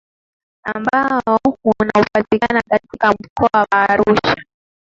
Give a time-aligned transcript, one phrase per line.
[0.63, 4.35] ambao hunaopatikana katika mkoa wa Arusha